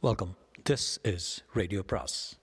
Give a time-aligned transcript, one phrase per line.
[0.00, 0.36] Welcome
[0.70, 2.38] this is radio prose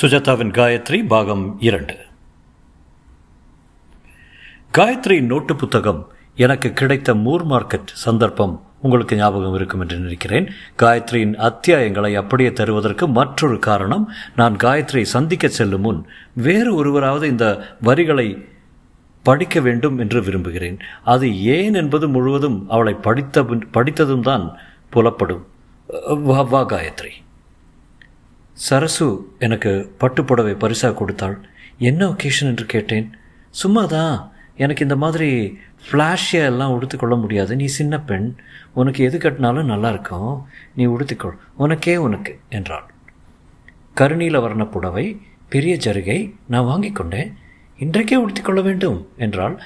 [0.00, 1.96] சுஜாதாவின் Gayatri பாகம் இரண்டு.
[4.74, 10.52] Gayatri note புத்தகம் எனக்கு கிடைத்த மூர் மார்க்கெட் சந்தர்ப்பம் உங்களுக்கு ஞாபகம் இருக்கும் என்று நினைக்கிறேன்.
[10.78, 18.58] காயத்ரியின் அத்தியாயங்களை அப்படியே தருவதற்கு மற்றொரு காரணம் நான் காயத்ரியை சந்திக்க செல்லும் முன் வேறு ஒருவராவது இந்த வரிகளை
[19.30, 20.78] படிக்க வேண்டும் என்று விரும்புகிறேன்.
[21.14, 21.26] அது
[21.56, 23.44] ஏன் என்பது முழுவதும் அவளை படித்த
[23.76, 24.44] படித்ததும் தான்
[24.94, 25.44] புலப்படும்.
[26.28, 27.12] வா வா காயத்ரி.
[28.66, 29.06] சரசு
[29.46, 31.36] எனக்கு பட்டுப்புடவை பரிசாக கொடுத்தாள்.
[31.88, 33.06] என்ன ஒகேஷன் என்று கேட்டேன்.
[33.60, 34.14] சும்மா தான்
[34.64, 35.28] எனக்கு இந்த மாதிரி
[35.84, 37.52] ஃப்ளாஷியாக எல்லாம் உடுத்திக்கொள்ள முடியாது.
[37.60, 38.26] நீ சின்ன பெண்.
[38.80, 40.32] உனக்கு எது கட்டினாலும் நல்லா இருக்கும்
[40.78, 41.36] நீ உடுத்திக்கொள்.
[41.64, 42.86] உனக்கே உனக்கு என்றாள்.
[44.00, 45.06] கருணீல வர்ண புடவை
[45.54, 46.18] பெரிய ஜருகை
[46.52, 47.30] நான் வாங்கி கொண்டேன்.
[47.80, 49.62] இன்றைக்கே உடுத்திக்கொள்ள வேண்டும் என்றால்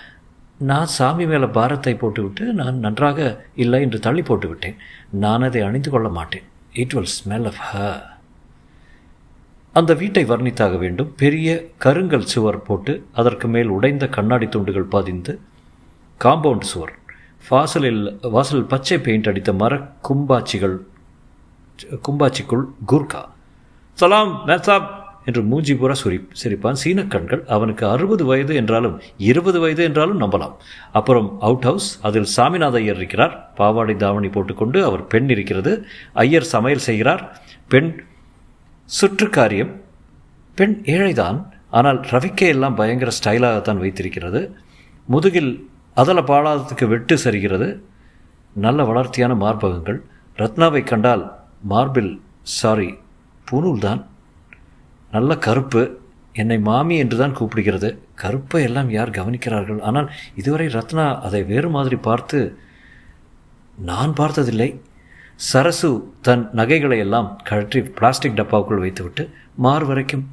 [0.58, 4.76] நான் சாமி மேலே பாரத்தை போட்டுவிட்டு நான் நன்றாக இல்லை என்று தள்ளி போட்டுவிட்டேன்.
[5.10, 6.42] நான் அதை அணிந்து கொள்ள மாட்டேன்.
[6.72, 7.78] இட் வில் ஸ்மெல் ஆஃப் ஹ
[9.72, 11.14] அந்த வீட்டை வர்ணித்தாக வேண்டும்.
[11.16, 15.40] பெரிய கருங்கல் சுவர் போட்டு அதற்கு மேல் உடைந்த கண்ணாடி துண்டுகள் பதிந்து
[16.24, 16.94] காம்பவுண்ட் சுவர்
[17.48, 20.76] வாசலில் வாசல் பச்சை பெயிண்ட் அடித்த மர கும்பாச்சிகள்
[22.08, 23.24] கும்பாச்சிக்குள் குர்கா.
[23.92, 27.06] சலாம் மேசாப் என்று மூஞ்சி பூரா சுரி சிரிப்பான்.
[27.08, 30.54] கண்கள் அவனுக்கு அறுபது வயது என்றாலும் இருபது வயது என்றாலும் நம்பலாம்.
[30.92, 33.52] அப்புறம் அவுட் ஹவுஸ் அதில் சாமிநாத ஐயர் இருக்கிறார்.
[33.54, 35.86] பாவாடை தாவணி போட்டுக்கொண்டு அவர் பெண் இருக்கிறது.
[36.12, 37.42] ஐயர் சமையல் செய்கிறார்.
[37.68, 38.04] பெண்
[39.00, 39.72] சுற்றுக்காரியம்.
[40.54, 41.52] பெண் ஏழைதான்.
[41.70, 44.56] ஆனால் ரவிக்கை எல்லாம் பயங்கர ஸ்டைலாகத்தான் வைத்திருக்கிறது.
[45.06, 47.80] முதுகில் அதில் பாடாததுக்கு வெட்டு சரிகிறது.
[48.52, 50.00] நல்ல வளர்த்தியான மார்பகங்கள்.
[50.36, 51.24] ரத்னாவை கண்டால்
[51.62, 52.94] மார்பில் சாரி
[53.50, 54.06] பூனூல் தான்
[55.14, 55.82] நல்ல கருப்பு.
[56.42, 57.88] என்னை மாமி என்று தான் கூப்பிடுகிறது.
[58.22, 59.80] கருப்பை எல்லாம் யார் கவனிக்கிறார்கள்?
[59.88, 60.08] ஆனால்
[60.40, 62.38] இதுவரை ரத்னா அதை வேறு மாதிரி பார்த்து
[63.90, 64.68] நான் பார்த்ததில்லை.
[65.50, 65.90] சரசு
[66.26, 69.24] தன் நகைகளை எல்லாம் கழற்றி பிளாஸ்டிக் டப்பாவுக்குள் வைத்துவிட்டு
[69.64, 70.24] மார் வரைக்கும்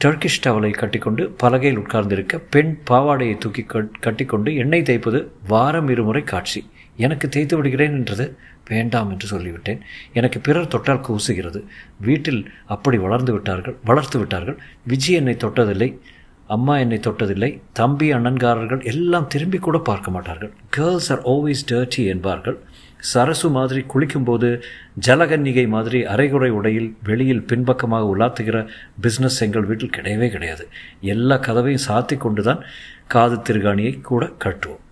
[0.00, 3.62] டர்க்கிஷ் டவலை கட்டிக்கொண்டு பலகையில் உட்கார்ந்திருக்க பெண் பாவாடையை தூக்கி
[4.06, 5.20] கட்டிக்கொண்டு எண்ணெய் தேய்ப்பது
[5.52, 6.60] வாரம் இருமுறை காட்சி.
[6.96, 8.36] எனக்கு தேய்த்து விடுகிறேன் என்றது
[8.68, 9.80] வேண்டாம் என்று சொல்லிவிட்டேன்.
[10.12, 11.64] எனக்கு பிறர் தொட்டால் கூசுகிறது.
[11.98, 14.58] வீட்டில் அப்படி வளர்ந்து விட்டார்கள் வளர்த்து விட்டார்கள்.
[14.86, 15.98] விஜய் என்னை தொட்டதில்லை
[16.46, 20.52] அம்மா என்னை தொட்டதில்லை தம்பி அண்ணன்காரர்கள் எல்லாம் திரும்பி கூட பார்க்க மாட்டார்கள்.
[20.70, 22.58] கேர்ள்ஸ் ஆர் ஆல்வேஸ் டர்ட்டி என்பார்கள்.
[22.98, 24.62] சரசு மாதிரி குளிக்கும்போது
[25.06, 28.68] ஜலகன்னிகை மாதிரி அரைகுறை உடையில் வெளியில் பின்பக்கமாக உலாத்துகிற
[29.02, 30.68] பிஸ்னஸ் எங்கள் வீட்டில் கிடையவே கிடையாது.
[31.00, 32.64] எல்லா கதவையும் சாத்தி கொண்டு தான்
[33.06, 34.82] காது திருகாணியை கூட கட்டுவோம்.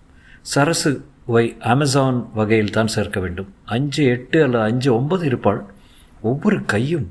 [0.41, 3.53] சரசு வை அமேசான் வகையில் தான் சேர்க்க வேண்டும்.
[3.65, 5.61] அஞ்சு எட்டு அல்லது அஞ்சு ஒன்பது இருப்பாள்
[6.21, 7.07] ஒவ்வொரு கையும்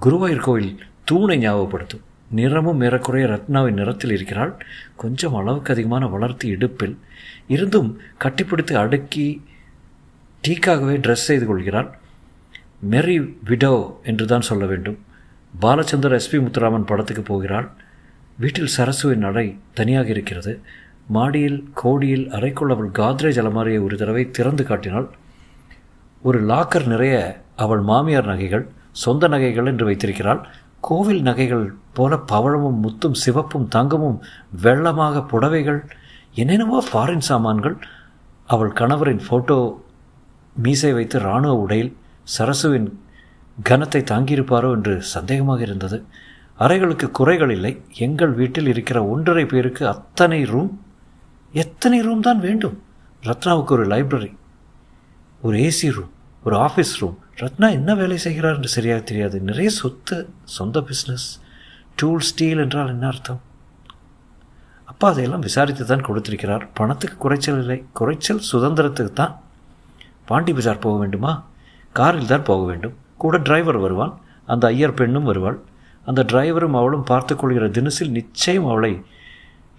[0.00, 2.04] குருவாயூர் கோயில் தூணை ஞாபகப்படுத்தும்.
[2.30, 4.52] நிறமும் ஏறக்குறைய ரத்னாவின் நிறத்தில் இருக்கிறாள்.
[4.96, 6.96] கொஞ்சம் அளவுக்கு அதிகமான வளர்த்தி இடுப்பில்
[7.48, 9.44] இருந்தும் கட்டிப்பிடித்து அடுக்கி
[10.48, 11.88] டீக்காகவே ட்ரெஸ் செய்து கொள்கிறாள்.
[12.90, 14.98] மெரி விடோ என்று தான் சொல்ல வேண்டும்.
[15.62, 17.70] பாலச்சந்தர் எஸ்பி முத்துராமன் படத்துக்கு போகிறாள்.
[18.36, 20.60] வீட்டில் சரசுவின் நடை தனியாக இருக்கிறது.
[21.16, 25.06] மாடியில் கோடியில் அறைக்குள் அவள் காத்ரேஜ் அலமாரியை ஒரு தடவை திறந்து காட்டினாள்.
[26.22, 27.14] ஒரு லாக்கர் நிறைய
[27.64, 28.64] அவள் மாமியார் நகைகள்
[29.02, 30.40] சொந்த நகைகள் என்று வைத்திருக்கிறாள்.
[30.88, 31.64] கோவில் நகைகள்
[31.96, 34.18] போல பவழமும் முத்தும் சிவப்பும் தங்கமும்
[34.64, 35.80] வெள்ளமாக புடவைகள்
[36.34, 37.76] என்னென்னவோ ஃபாரின் சாமான்கள்.
[38.48, 39.58] அவள் கணவரின் ஃபோட்டோ
[40.56, 41.92] மீசை வைத்து இராணுவ உடையில்
[42.36, 42.88] சரசுவின்
[43.58, 45.98] கனத்தை தாங்கியிருப்பாரோ என்று சந்தேகமாக இருந்தது.
[46.64, 47.72] அறைகளுக்கு குறைகள் இல்லை.
[48.06, 50.70] எங்கள் வீட்டில் இருக்கிற ஒன்றரை பேருக்கு அத்தனை ரூம்
[51.52, 52.82] எத்தனை ரூம் தான் வேண்டும்?
[53.22, 54.32] ரத்னாவுக்கு ஒரு லைப்ரரி
[55.42, 56.12] ஒரு ஏசி ரூம்
[56.44, 59.40] ஒரு ஆஃபீஸ் ரூம் ரத்னா என்ன வேலை செய்கிறார் என்று சரியாக தெரியாது.
[59.40, 61.26] நிறைய சொத்து சொந்த பிஸ்னஸ்
[61.94, 63.40] டூல் ஸ்டீல் என்றால் என்ன அர்த்தம்?
[64.84, 66.68] அப்பா அதையெல்லாம் விசாரித்து தான் கொடுத்திருக்கிறார்.
[66.74, 67.84] பணத்துக்கு குறைச்சல் இல்லை.
[67.92, 69.34] குறைச்சல் சுதந்திரத்துக்கு தான்.
[70.24, 71.44] பாண்டி பஜார் போக வேண்டுமா?
[71.92, 72.94] காரில் தான் போக வேண்டும்.
[73.16, 75.58] கூட டிரைவர் வருவான் அந்த ஐயர் பெண்ணும் வருவாள்.
[76.06, 79.04] அந்த டிரைவரும் அவளும் பார்த்து கொள்கிற தினசில் நிச்சயம் அவளை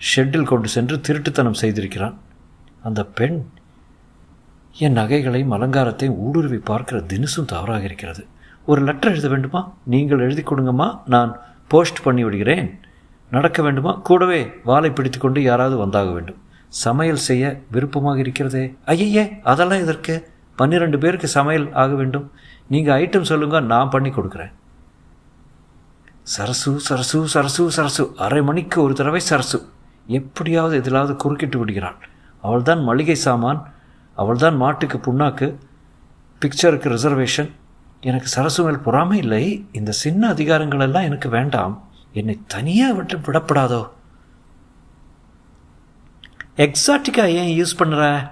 [0.01, 2.17] ஷெட்டில் கொண்டு சென்று திருட்டுத்தனம் செய்திருக்கிறான்.
[2.83, 3.45] அந்த பெண்
[4.77, 8.25] என் நகைகளையும் அலங்காரத்தையும் ஊடுருவி பார்க்கிற தினசும் தவறாக இருக்கிறது.
[8.65, 9.73] ஒரு லெட்டர் எழுத வேண்டுமா?
[9.83, 10.99] நீங்கள் எழுதி கொடுங்கம்மா.
[11.05, 12.79] நான் போஸ்ட் பண்ணி விடுகிறேன்.
[13.31, 13.93] நடக்க வேண்டுமா?
[13.93, 16.41] கூடவே வாளை பிடித்து கொண்டு யாராவது வந்தாக வேண்டும்.
[16.67, 18.75] சமையல் செய்ய விருப்பமாக இருக்கிறதே.
[18.85, 20.31] ஐயையே அதெல்லாம் எதற்கு?
[20.55, 22.31] பன்னிரெண்டு பேருக்கு சமையல் ஆக வேண்டும்.
[22.67, 24.53] நீங்கள் ஐட்டம் சொல்லுங்க நான் பண்ணி கொடுக்குறேன்.
[26.21, 28.13] சரசு சரசு சரசு சரசு.
[28.17, 29.69] அரை மணிக்கு ஒரு தடவை சரசு.
[30.07, 31.95] எப்படியாவது எதிலாவது குறுக்கிட்டு விடுகிறாள்.
[32.41, 33.73] அவள்தான் மளிகை சாமான்
[34.15, 35.55] அவள்தான் மாட்டுக்கு புண்ணாக்கு
[36.41, 37.51] பிக்சருக்கு ரிசர்வேஷன்
[38.01, 39.65] எனக்கு சரசு மேல் பொறாமை இல்லை.
[39.71, 41.83] இந்த சின்ன அதிகாரங்கள் எல்லாம் எனக்கு வேண்டாம்.
[42.13, 43.89] என்னை தனியாக விட்டு விடப்படாதோ?
[46.55, 48.31] எக்ஸாட்டிக்கா ஏன் யூஸ் பண்ணுற?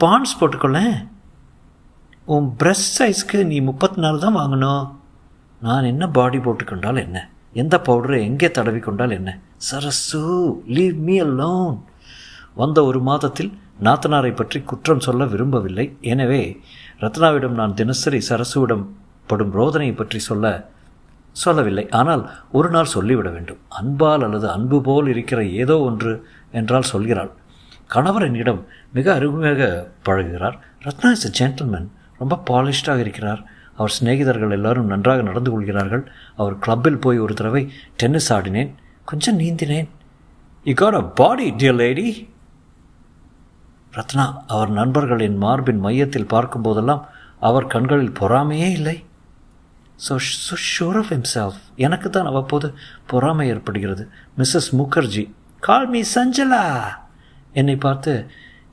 [0.00, 1.08] பான்ஸ் போட்டுக்கொள்ளேன்.
[2.24, 4.94] உன் பிரஸ்ட் சைஸ்க்கு நீ முப்பத்தி நாலு தான் வாங்கணும்.
[5.60, 7.28] நான் என்ன பாடி போட்டுக்கொண்டால் என்ன?
[7.60, 9.30] எந்த பவுடரை எங்கே தடவி கொண்டால் என்ன?
[9.68, 10.22] சரசு
[10.76, 11.78] லீவ் மீ அலோன்
[12.60, 13.50] வந்த ஒரு மாதத்தில்
[13.86, 15.86] நாத்தனாரை பற்றி குற்றம் சொல்ல விரும்பவில்லை.
[16.12, 16.42] எனவே
[17.02, 18.84] ரத்னாவிடம் நான் தினசரி சரசுவிடம்
[19.30, 20.46] படும் ரோதனையை பற்றி சொல்ல
[21.36, 21.84] சொல்லவில்லை.
[22.00, 22.22] ஆனால்
[22.58, 23.60] ஒரு நாள் சொல்லிவிட வேண்டும்.
[23.80, 26.12] அன்பால் அல்லது அன்பு போல் இருக்கிற ஏதோ ஒன்று
[26.60, 27.30] என்றால் சொல்கிறாள்.
[27.94, 28.60] கணவர் என்னிடம்
[28.96, 29.62] மிக அருமையாக
[30.06, 30.56] பழகுகிறார்.
[30.86, 31.88] ரத்னா இஸ் அ ஜென்டில்மேன்
[32.20, 33.42] ரொம்ப பாலிஷ்டாக இருக்கிறார்.
[33.78, 36.04] அவர் சிநேகிதர்கள் எல்லாரும் நன்றாக நடந்து கொள்கிறார்கள்.
[36.40, 37.62] அவர் கிளப்பில் போய் ஒரு தடவை
[38.00, 38.70] டென்னிஸ் ஆடினேன்.
[39.10, 39.88] கொஞ்சம் நீந்தினேன்.
[40.66, 42.06] You got a body dear lady
[43.96, 47.02] Ratna அவர் நண்பர்களின் மார்பின் மையத்தில் பார்க்கும்போதெல்லாம்
[47.48, 48.96] அவர் கண்களில் பொறாமையே இல்லை.
[50.04, 50.12] So
[50.46, 52.68] so sure of himself எனக்கு தான் அவ்வப்போது
[53.10, 54.04] பொறாமை ஏற்படுகிறது.
[54.38, 55.24] Mrs Mukherjee
[55.66, 56.62] call me Sanjala
[57.60, 58.12] என்னை பார்த்து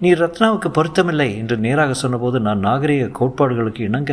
[0.01, 4.11] நீ ரத்னாவுக்கு பொருத்தமில்லை என்று நேராக சொன்னபோது நான் நாகரிக கோட்பாடுகளுக்கு இணங்க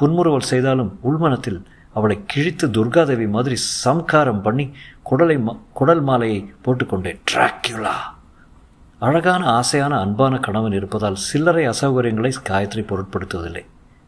[0.00, 4.72] புன்முறுவல் செய்தாலும் உள்மனத்தில் அவளை கிழித்து துர்காதேவி மாதிரி சம்காரம் பண்ணி
[5.10, 7.20] குடலை குடல் மாலையை போட்டுக்கொண்டேன்.
[7.32, 7.92] ட்ராக்யூலா
[8.98, 13.66] அழகான ஆசையான அன்பான கணவன் இருப்பதால் சில்லறை அசௌகரியங்களை காயத்ரி பொருட்படுத்துவதில்லை.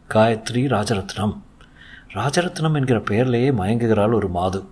[0.09, 1.37] காயத்ரி ராஜரத்னம்.
[2.13, 4.63] ராஜரத்னம் என்கிற பெயர்லேயே மயங்குகிறாள் ஒரு மாது.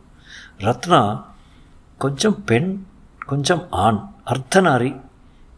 [0.58, 1.26] ரத்னா
[1.98, 2.84] கொஞ்சம் பெண்
[3.26, 4.00] கொஞ்சம் ஆண்.
[4.26, 5.02] அர்த்தநாரி.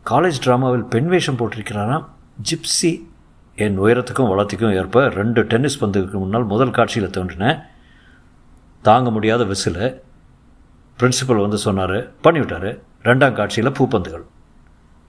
[0.10, 2.06] காலேஜ் ட்ராமாவில் பெண் வேஷம் போட்டிருக்கிறாராம்.
[2.52, 3.12] ஜிப்சி
[3.56, 7.60] என் உயரத்துக்கும் வளத்துக்கும் ஏற்ப ரெண்டு டென்னிஸ் பந்துக்கு முன்னால் முதல் காட்சியில் தோன்றினேன்
[8.82, 10.04] தாங்க முடியாத விசில்
[11.00, 12.80] பிரின்சிபல் வந்து சொன்னார் பண்ணிவிட்டார்.
[13.04, 14.24] ரெண்டாம் காட்சியில் பூப்பந்துகள்.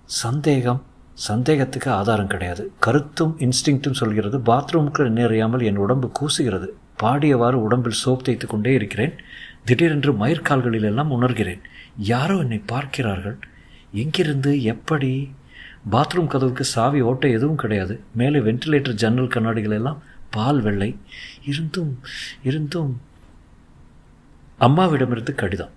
[0.05, 0.83] சந்தேகம்
[1.15, 2.73] சந்தேகத்துக்கு ஆதாரம் கிடையாது.
[2.79, 6.67] கருத்தும் இன்ஸ்டிங்க்டும் சொல்கிறது பாத்ரூமுக்கு நேரையாமல் என் உடம்பு கூசுகிறது.
[7.03, 9.15] பாடியவாறு உடம்பில் சோப் தைத்து கொண்டே இருக்கிறேன்.
[9.65, 11.61] திடீரென்று மயிர்கால்களிலெல்லாம் உணர்கிறேன்.
[11.99, 13.39] யாரோ என்னை பார்க்கிறார்கள்.
[13.93, 15.31] எங்கிருந்து எப்படி
[15.93, 18.01] பாத்ரூம் கதவுக்கு சாவி ஓட்ட எதுவும் கிடையாது.
[18.13, 20.97] மேலே வென்டிலேட்டர் ஜன்னல் கண்ணாடிகள் எல்லாம் பால் வெள்ளை.
[21.45, 21.99] இருந்தும்
[22.43, 23.01] இருந்தும்.
[24.61, 25.71] அம்மாவிடமிருந்து கடிதம்.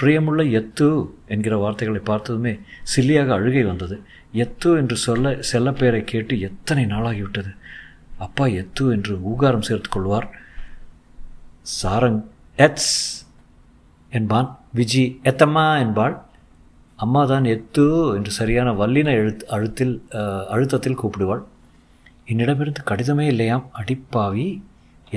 [0.00, 2.58] பிரியமுள்ள எத்து என்கிற வார்த்தைகளை பார்த்ததுமே
[2.96, 4.02] சில்லியாக அழுகை வந்தது.
[4.34, 7.56] எத்து என்று சொல்ல செல்லப்பெயரை கேட்டு எத்தனை நாளாகிவிட்டது?
[8.18, 10.30] அப்பா எத்து என்று ஊகாரம் சேர்த்து கொள்வார்.
[11.62, 12.24] சாரங்
[12.58, 13.26] எத்ஸ்
[14.10, 16.22] என்பான் விஜி எத்தம்மா என்பாள்.
[17.04, 17.84] அம்மா தான் எத்து
[18.16, 19.94] என்று சரியான வல்லின எழுத் அழுத்தில்
[20.54, 21.42] அழுத்தத்தில் கூப்பிடுவாள்.
[22.30, 24.46] என்னிடமிருந்து கடிதமே இல்லையாம் அடிப்பாவி.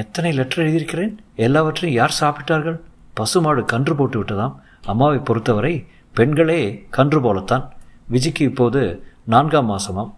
[0.01, 1.13] எத்தனை லெட்டர் எழுதியிருக்கிறேன்?
[1.45, 2.77] எல்லாவற்றையும் யார் சாப்பிட்டார்கள்?
[3.19, 4.55] பசுமாடு கன்று போட்டு விட்டதாம்.
[4.91, 5.73] அம்மாவை பொறுத்தவரை
[6.19, 6.61] பெண்களே
[6.97, 7.65] கன்று போலத்தான்.
[8.13, 8.81] விஜிக்கு இப்போது
[9.33, 10.11] நான்காம் மாசமாம்.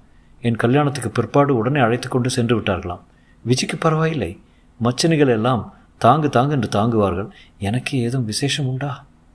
[0.47, 3.03] என் கல்யாணத்துக்கு பிற்பாடு உடனே அழைத்து கொண்டு சென்று விட்டார்களாம்.
[3.45, 4.31] விஜிக்கு பரவாயில்லை.
[4.79, 5.63] மச்சனிகள் எல்லாம்
[6.05, 7.29] தாங்கு தாங்கு என்று தாங்குவார்கள்.
[7.67, 8.91] எனக்கு ஏதும் விசேஷம் உண்டா?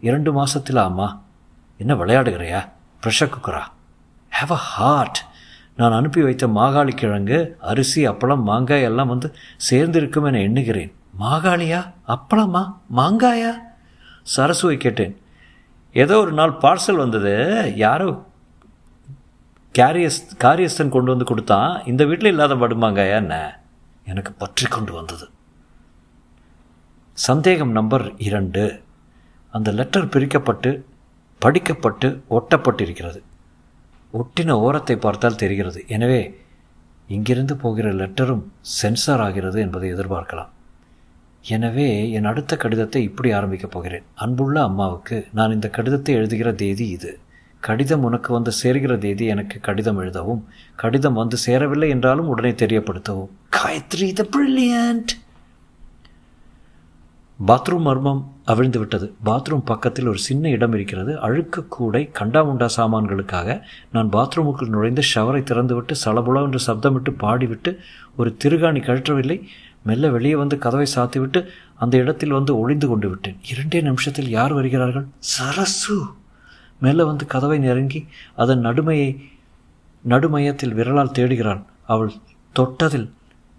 [0.09, 1.09] இரண்டு மாசத்தில் அம்மா?
[1.89, 2.69] விளையாடுகிறையா?
[3.03, 3.63] ப்ரெஷர் குக்கரா
[4.31, 5.19] ஹாவ் அ ஹார்ட்
[5.77, 10.93] நான் அனுப்பி வைத்த மாகாளி கிழங்கு அரிசி அப்பளம் மாங்காய் எல்லாம் வந்து சேர்ந்திருக்கும் என எண்ணுகிறேன்.
[11.21, 11.93] மாகாளியா?
[12.09, 12.77] அப்பளமா?
[12.97, 13.53] மாங்காயா?
[14.37, 15.21] சரசுவை கேட்டேன்.
[15.93, 17.73] ஏதோ ஒரு நாள் பார்சல் வந்தது.
[17.77, 18.27] யாரோ
[19.79, 21.85] கேரியஸ் காரியஸ்தன் கொண்டு வந்து கொடுத்தான்.
[21.85, 23.61] இந்த வீட்டில் இல்லாத படுமாங்காயா என்ன?
[24.05, 25.29] எனக்கு பற்றி கொண்டு வந்தது.
[27.13, 28.83] சந்தேகம் நம்பர் இரண்டு.
[29.51, 30.85] அந்த லெட்டர் பிரிக்கப்பட்டு
[31.45, 33.21] படிக்கப்பட்டு ஒட்டப்பட்டிருக்கிறது.
[34.21, 35.81] ஒட்டின ஓரத்தை பார்த்தால் தெரிகிறது.
[35.97, 36.23] எனவே
[37.09, 38.43] இங்கிருந்து போகிற லெட்டரும்
[38.79, 40.51] சென்சார் ஆகிறது என்பதை எதிர்பார்க்கலாம்.
[41.57, 41.87] எனவே
[42.17, 44.07] என் அடுத்த கடிதத்தை இப்படி ஆரம்பிக்கப் போகிறேன்.
[44.25, 47.13] அன்புள்ள அம்மாவுக்கு நான் இந்த கடிதத்தை எழுதுகிற தேதி இது.
[47.63, 50.43] கடிதம் உனக்கு வந்து சேர்கிற தேதி எனக்கு கடிதம் எழுதவும்
[50.83, 53.33] கடிதம் வந்து சேரவில்லை என்றாலும் உடனே தெரியப்படுத்தவும்.
[53.59, 55.13] காயத்ரி த பிரில்லியன்ட்
[57.41, 61.21] பாத்ரூம் மர்மம் அவிழ்ந்து விட்டது பாத்ரூம் பக்கத்தில் ஒரு சின்ன இடம் இருக்கிறது.
[61.21, 67.71] அழுக்கு கூடை கண்டாமுண்டா சாமான்களுக்காக நான் பாத்ரூமுக்குள் நுழைந்து ஷவரை திறந்துவிட்டு சலபுலா என்று சப்தமிட்டு பாடிவிட்டு
[68.17, 69.39] ஒரு திருகாணி கழற்றவில்லை.
[69.83, 71.41] மெல்ல வெளியே வந்து கதவை சாத்திவிட்டு
[71.75, 73.39] அந்த இடத்தில் வந்து ஒளிந்து கொண்டு விட்டேன்.
[73.49, 75.07] இரண்டே நிமிஷத்தில் யார் வருகிறார்கள்?
[75.19, 75.97] சரசு!
[76.81, 78.07] மெல்ல வந்து கதவை நெருங்கி
[78.37, 79.09] அதன் நடுமையை
[80.05, 81.63] நடுமையத்தில் விரலால் தேடுகிறாள்.
[81.87, 82.13] அவள்
[82.55, 83.09] தொட்டதில்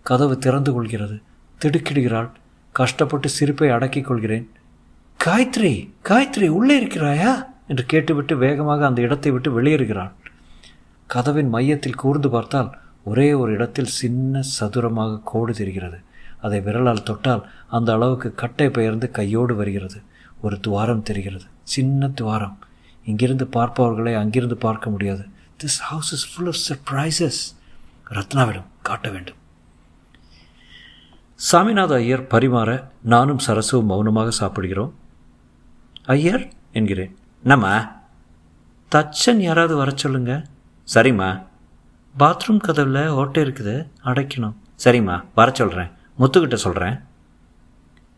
[0.05, 1.17] கதவு திறந்து கொள்கிறது.
[1.61, 2.29] திடுக்கிடுகிறாள்.
[2.71, 4.49] கஷ்டப்பட்டு சிரிப்பை அடக்கிக் கொள்கிறேன்.
[5.25, 7.45] காயத்ரி காயத்ரி உள்ளே இருக்கிறாயா?
[7.67, 10.11] என்று கேட்டுவிட்டு வேகமாக அந்த இடத்தை விட்டு வெளியேறுகிறான்.
[11.07, 15.97] கதவின் மையத்தில் கூர்ந்து பார்த்தால் ஒரே ஒரு இடத்தில் சின்ன சதுரமாக கோடு தெரிகிறது.
[16.41, 20.01] அதை விரலால் தொட்டால் அந்த அளவுக்கு கட்டை பெயர்ந்து கையோடு வருகிறது.
[20.41, 21.43] ஒரு துவாரம் தெரிகிறது.
[21.63, 22.59] சின்ன துவாரம்.
[23.05, 25.25] இங்கிருந்து பார்ப்பவர்களை அங்கிருந்து பார்க்க முடியாது.
[25.63, 27.59] This house is full of surprises
[28.09, 29.39] ரத்னாவிடம் காட்ட வேண்டும்.
[31.51, 34.95] சாமிநாத ஐயர் பரிமாற நானும் சரசுவும் மௌனமாக சாப்பிடுகிறோம்.
[36.05, 36.51] ஐயர்?
[36.73, 37.17] என்கிறேன்.
[37.43, 37.85] நம்ம
[38.91, 40.45] தச்சன் யாராவது வர சொல்லுங்க.
[40.93, 41.47] சரிம்மா.
[42.19, 44.53] பாத்ரூம் கதவில் ஓட்டை இருக்குது அடைக்கணும்.
[44.83, 46.99] சரிம்மா வர சொல்கிறேன் முத்துக்கிட்ட சொல்கிறேன்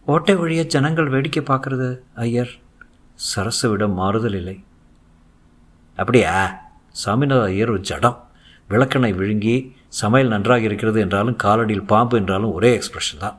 [0.05, 2.49] ஓட்டை வழியாக ஜனங்கள் வேடிக்கை பார்க்குறது ஐயர்.
[3.35, 4.63] சரசுவிடம் மாறுதல் இல்லை.
[5.95, 6.61] அப்படியா?
[7.05, 8.27] சாமிநாத ஐயர் ஒரு ஜடம்.
[8.69, 13.37] விளக்கெண்ணை விழுங்கி சமையல் நன்றாக இருக்கிறது என்றாலும் காலடியில் பாம்பு என்றாலும் ஒரே எக்ஸ்பிரஷன் தான்.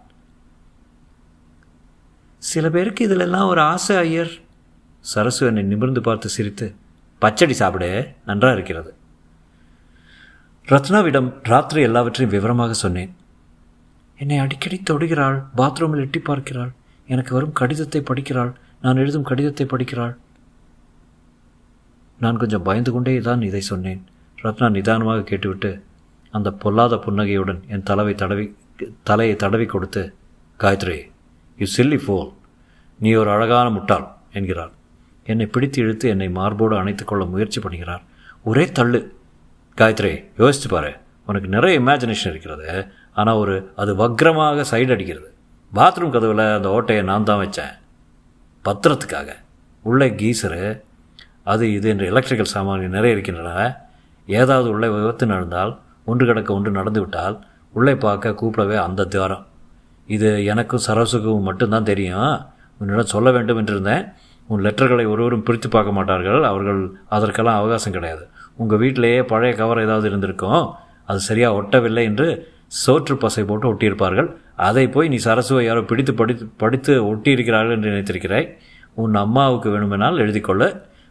[2.43, 4.33] சில பேருக்கு இதிலெல்லாம் ஒரு ஆசை ஐயர்.
[5.05, 6.67] சரசு என்னை நிமிர்ந்து பார்த்து சிரித்து
[7.23, 7.87] பச்சடி சாப்பிட
[8.29, 8.91] நன்றாக இருக்கிறது.
[10.69, 13.13] ரத்னாவிடம் ராத்திரி எல்லாவற்றையும் விவரமாக சொன்னேன்.
[14.19, 16.73] என்னை அடிக்கடி தொடுகிறாள் பாத்ரூமில் எட்டி பார்க்கிறாள்
[17.09, 18.53] எனக்கு வரும் கடிதத்தை படிக்கிறாள்
[18.85, 20.15] நான் எழுதும் கடிதத்தை படிக்கிறாள்.
[22.21, 24.01] நான் கொஞ்சம் பயந்து கொண்டே தான் இதை சொன்னேன்.
[24.45, 25.73] ரத்னா நிதானமாக கேட்டுவிட்டு
[26.37, 28.47] அந்த பொல்லாத புன்னகையுடன் என் தலைவை தடவி
[29.09, 30.03] தலையை தடவி கொடுத்து
[30.61, 30.99] காயத்ரி
[31.59, 32.31] யூ சில்லி ஃபோல்
[33.01, 34.07] நீ ஒரு அழகான முட்டாள்
[34.39, 34.73] என்கிறார்.
[35.31, 38.03] என்னை பிடித்து இழுத்து என்னை மார்போடு அணைத்து கொள்ள முயற்சி பண்ணுகிறார்.
[38.51, 39.01] ஒரே தள்ளு.
[39.79, 40.91] காயத்ரி யோசிச்சு பாரு.
[41.29, 42.69] உனக்கு நிறைய இமேஜினேஷன் இருக்கிறது.
[43.21, 45.29] ஆனால் ஒரு அது வக்ரமாக சைடு அடிக்கிறது.
[45.73, 47.75] பாத்ரூம் கதவில் அந்த ஓட்டையை நான் தான் வச்சேன்.
[48.65, 49.31] பத்திரத்துக்காக.
[49.85, 50.65] உள்ளே கீசரு
[51.53, 53.51] அது இது என்று எலக்ட்ரிக்கல் சாமான்கள் நிறைய இருக்கின்றன.
[54.29, 55.73] ஏதாவது உள்ளே விபத்து நடந்தால்
[56.05, 57.37] ஒன்று கிடக்க ஒன்று நடந்துவிட்டால்
[57.73, 59.47] உள்ளே பார்க்க கூப்பிடவே அந்த துவாரம்.
[60.07, 62.33] இது எனக்கும் சரசுக்கும் மட்டும்தான் தெரியும்.
[62.79, 64.05] உன்னிடம் சொல்ல வேண்டும் என்றிருந்தேன்.
[64.47, 66.43] உன் லெட்டர்களை ஒருவரும் பிரித்து பார்க்க மாட்டார்கள்.
[66.43, 68.25] அவர்கள் அதற்கெல்லாம் அவகாசம் கிடையாது.
[68.57, 70.63] உங்கள் வீட்டிலேயே பழைய கவர் ஏதாவது இருந்திருக்கும்?
[71.05, 72.27] அது சரியாக ஒட்டவில்லை என்று
[72.87, 74.29] சோற்று பசை போட்டு ஒட்டியிருப்பார்கள்.
[74.57, 78.49] அதை போய் நீ சரசுவை யாரோ பிடித்து படித்து படித்து ஒட்டியிருக்கிறார்கள் என்று நினைத்திருக்கிறாய்.
[78.95, 80.65] உன் அம்மாவுக்கு வேணுமெனால் எழுதிக்கொள்ள.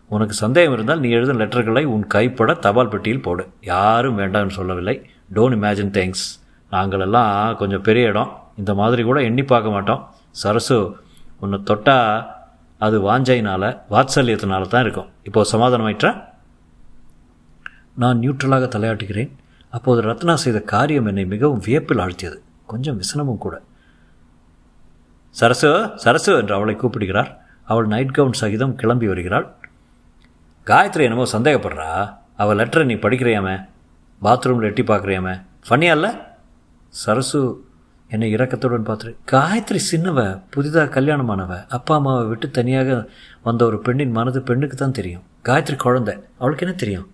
[0.09, 3.43] உனக்கு சந்தேகம் இருந்தால் நீ எழுதும் லெட்டர்களை உன் கைப்பட தபால் பெட்டியில் போடு.
[3.61, 4.95] யாரும் வேண்டாம்னு சொல்லவில்லை.
[5.35, 6.25] டோன்ட் இமேஜின் தேங்க்ஸ்
[6.71, 8.31] நாங்களெல்லாம் கொஞ்சம் பெரிய இடம்.
[8.57, 10.01] இந்த மாதிரி கூட எண்ணி பார்க்க மாட்டோம்.
[10.31, 10.77] சரசு
[11.39, 12.31] உன்னை தொட்டால்
[12.79, 15.09] அது வாஞ்சையினால் வாத்சல்யத்தினால தான் இருக்கும்.
[15.23, 16.11] இப்போது சமாதானமாயிற்றா
[18.01, 19.31] நான் நியூட்ரலாக தலையாட்டுகிறேன்.
[19.69, 22.37] அப்போது ரத்னா செய்த காரியம் என்னை மிகவும் வியப்பில் ஆழ்த்தியது.
[22.65, 23.55] கொஞ்சம் விசனமும் கூட.
[25.29, 27.29] சரசு சரசு என்று அவளை கூப்பிடுகிறார்.
[27.63, 29.47] அவள் நைட் கவுன் சகிதம் கிளம்பி வருகிறாள்.
[30.67, 32.17] காயத்ரி என்னமோ சந்தேகப்படுறா.
[32.35, 33.55] அவள் லெட்டரை நீ படிக்கிறியாமே?
[34.21, 35.33] பாத்ரூமில் எட்டி பார்க்குறியாமே?
[35.69, 36.11] ஃபன்னியா இல்லை?
[36.89, 37.41] சரசு
[38.09, 43.09] என்னை இறக்கத்துடன் பார்த்துரு காயத்ரி சின்னவ புதிதாக கல்யாணமானவ அப்பா அம்மாவை விட்டு தனியாக
[43.43, 45.23] வந்த ஒரு பெண்ணின் மனது பெண்ணுக்கு தான் தெரியும்.
[45.43, 47.07] காயத்ரி குழந்தை அவளுக்கு என்ன தெரியும்?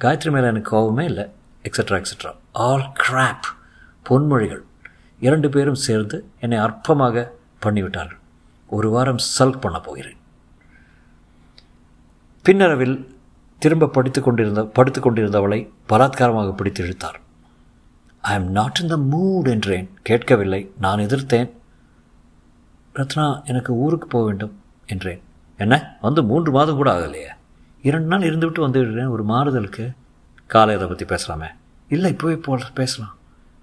[0.00, 1.26] காயத்ரி மேலே எனக்கு கோபமே இல்லை
[1.62, 3.48] எக்ஸட்ரா எக்ஸட்ரா ஆல் கிராப்
[4.08, 4.64] பொன்மொழிகள்.
[5.20, 7.26] இரண்டு பேரும் சேர்ந்து என்னை அற்பமாக
[7.62, 8.20] பண்ணிவிட்டார்கள்.
[8.66, 10.19] ஒரு வாரம் சல்க் பண்ண போகிறேன்.
[12.48, 13.06] பின்னரவில்
[13.58, 17.20] திரும்ப படித்து கொண்டிருந்த படுத்து கொண்டிருந்தவளை பலாத்காரமாக பிடித்து இழுத்தார்.
[18.20, 19.90] I am not in the mood என்றேன்.
[20.02, 20.72] கேட்கவில்லை.
[20.78, 21.50] நான் எதிர்த்தேன்.
[22.92, 25.22] ரத்னா எனக்கு ஊருக்கு போக வேண்டும் என்றேன்.
[25.56, 25.96] என்ன?
[26.00, 27.28] வந்து மூன்று மாதம் கூட ஆகலையே?
[27.82, 29.08] இரண்டு நாள் இருந்துவிட்டு வந்துவிடுறேன்.
[29.08, 29.92] ஒரு மாறுதலுக்கு.
[30.46, 31.46] காலை இதை பற்றி பேசலாமே?
[31.88, 33.16] இல்லை இப்போவே போ பேசலாம்.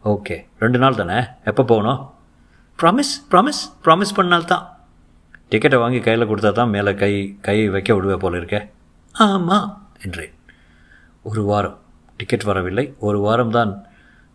[0.05, 0.45] ஓகே.
[0.59, 1.23] ரெண்டு நாள் தானே?
[1.43, 2.13] எப்போ போகணும்?
[2.81, 4.76] ப்ராமிஸ் ப்ராமிஸ் ப்ராமிஸ் பண்ணால்தான்.
[5.51, 8.67] டிக்கெட்டை வாங்கி கையில் கொடுத்தா தான் மேலே கை கை வைக்க விடுவே போல இருக்க.
[9.11, 10.33] ஆமாம் என்றேன்.
[11.23, 11.79] ஒரு வாரம்.
[12.17, 12.93] டிக்கெட் வரவில்லை.
[12.99, 13.85] ஒரு வாரம் தான்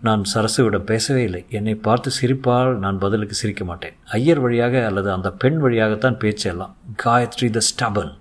[0.03, 1.45] நான் சரசுவிடம் பேசவே இல்லை.
[1.49, 3.93] என்னை பார்த்து சிரிப்பால் நான் பதிலுக்கு சிரிக்க மாட்டேன்.
[4.05, 6.77] ஐயர் வழியாக அல்லது அந்த பெண் வழியாகத்தான் பேச்சு எல்லாம்.
[7.05, 8.19] காயத்ரி த ஸ்டபன்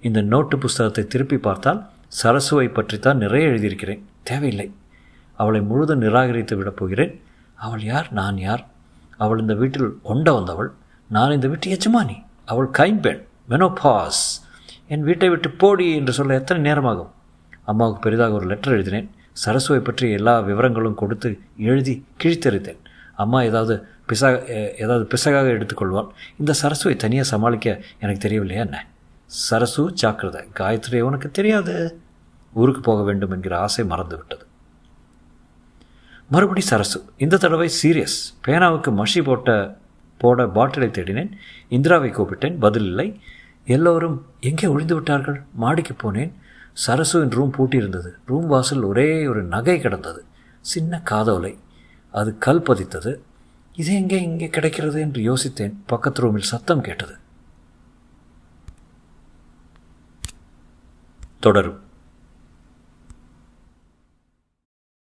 [0.00, 1.88] இந்த நோட்டு புஸ்தகத்தை திருப்பி பார்த்தால்
[2.22, 4.04] சரசுவை பற்றித்தான் நிறைய எழுதியிருக்கிறேன்.
[4.22, 4.74] தேவையில்லை.
[5.32, 7.22] அவளை முழுதும் நிராகரித்து விடப் போகிறேன்.
[7.54, 8.12] அவள் யார்?
[8.12, 8.66] நான் யார்?
[9.16, 10.72] அவள் இந்த வீட்டில் ஒண்ட வந்தவள்.
[11.14, 13.20] நான் இந்த வீட்டு எஜமானி அவள் கைம்பெண்
[13.50, 14.22] மெனோபாஸ்
[14.94, 17.12] என் வீட்டை விட்டு போடி என்று சொல்ல எத்தனை நேரமாகும்?
[17.70, 19.08] அம்மாவுக்கு பெரிதாக ஒரு லெட்டர் எழுதினேன்.
[19.44, 21.30] சரசுவை பற்றி எல்லா விவரங்களும் கொடுத்து
[21.70, 22.80] எழுதி கிழித்தெறித்தேன்.
[23.14, 23.74] அம்மா ஏதாவது
[24.08, 24.28] பிசா
[24.82, 26.08] ஏதாவது பிசகாக எடுத்துக்கொள்வாள்.
[26.38, 27.68] இந்த சரசுவை தனியாக சமாளிக்க
[28.00, 28.80] எனக்கு தெரியவில்லையா என்ன?
[29.48, 31.76] சரசு ஜாக்கிரதை காயத்ரி உனக்கு தெரியாது.
[32.52, 34.44] ஊருக்கு போக வேண்டும் என்கிற ஆசை மறந்து விட்டது
[36.30, 39.50] மறுபடி சரசு இந்த தடவை சீரியஸ் பேனாவுக்கு மஷி போட்ட
[40.18, 41.30] போட பாட்டிலை தேடினேன்.
[41.68, 42.58] இந்திராவை கூப்பிட்டேன்.
[42.58, 43.20] பதில் இல்லை.
[43.64, 45.42] எல்லோரும் எங்கே ஒழிந்து விட்டார்கள்?
[45.52, 46.32] மாடிக்கு போனேன்.
[46.86, 48.10] சரசுவின் ரூம் பூட்டியிருந்தது.
[48.26, 50.24] ரூம் வாசல் ஒரே ஒரு நகை கிடந்தது.
[50.60, 51.58] சின்ன காதோலை.
[52.10, 53.16] அது கல் பதித்தது.
[53.74, 55.00] இது எங்கே இங்கே கிடைக்கிறது?
[55.00, 55.74] என்று யோசித்தேன்.
[55.86, 57.16] பக்கத்து ரூமில் சத்தம் கேட்டது.
[61.40, 61.84] தொடரும்.